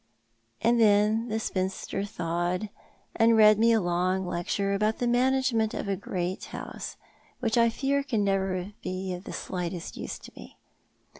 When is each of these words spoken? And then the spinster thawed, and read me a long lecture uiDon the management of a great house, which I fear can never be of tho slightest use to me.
And 0.61 0.79
then 0.81 1.27
the 1.27 1.39
spinster 1.39 2.03
thawed, 2.03 2.71
and 3.15 3.37
read 3.37 3.59
me 3.59 3.71
a 3.71 3.79
long 3.79 4.25
lecture 4.25 4.75
uiDon 4.75 4.97
the 4.97 5.05
management 5.05 5.75
of 5.75 5.87
a 5.87 5.95
great 5.95 6.45
house, 6.45 6.97
which 7.39 7.55
I 7.55 7.69
fear 7.69 8.01
can 8.01 8.23
never 8.23 8.71
be 8.81 9.13
of 9.13 9.25
tho 9.25 9.31
slightest 9.31 9.97
use 9.97 10.17
to 10.17 10.31
me. 10.35 10.57